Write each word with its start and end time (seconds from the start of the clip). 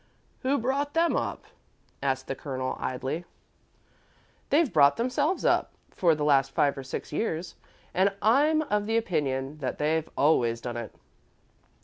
"Who 0.39 0.57
brought 0.57 0.95
them 0.95 1.15
up?" 1.15 1.43
asked 2.01 2.25
the 2.25 2.33
Colonel 2.33 2.75
idly. 2.79 3.23
"They've 4.49 4.73
brought 4.73 4.97
themselves 4.97 5.45
up, 5.45 5.73
for 5.91 6.15
the 6.15 6.25
last 6.25 6.49
five 6.49 6.75
or 6.75 6.81
six 6.83 7.11
years, 7.13 7.53
and 7.93 8.11
I'm 8.19 8.63
of 8.63 8.87
the 8.87 8.97
opinion 8.97 9.59
that 9.59 9.77
they've 9.77 10.09
always 10.17 10.59
done 10.59 10.77
it." 10.77 10.95